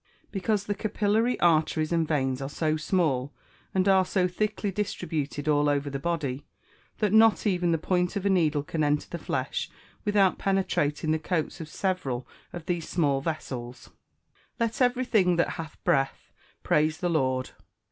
_Because 0.31 0.63
the 0.63 0.73
capillary 0.73 1.39
arteries 1.41 1.91
and 1.91 2.07
veins 2.07 2.41
are 2.41 2.49
so 2.49 2.75
fine, 2.75 3.29
and 3.71 3.87
are 3.87 4.03
so 4.03 4.27
thickly 4.27 4.71
distributed 4.71 5.47
all 5.47 5.69
over 5.69 5.91
the 5.91 5.99
body, 5.99 6.47
that 6.97 7.13
not 7.13 7.45
even 7.45 7.71
the 7.71 7.77
point 7.77 8.15
of 8.15 8.25
a 8.25 8.29
needle 8.31 8.63
can 8.63 8.83
enter 8.83 9.07
the 9.07 9.19
flesh 9.19 9.69
without 10.03 10.39
penetrating 10.39 11.11
the 11.11 11.19
coats 11.19 11.61
of 11.61 11.69
several 11.69 12.27
of 12.51 12.65
these 12.65 12.89
small 12.89 13.21
vessels. 13.21 13.91
[Verse: 14.57 14.79
"Let 14.81 14.81
every 14.81 15.05
thing 15.05 15.35
that 15.35 15.49
hath 15.49 15.77
breath 15.83 16.31
praise 16.63 16.97
the 16.97 17.07
Lord. 17.09 17.51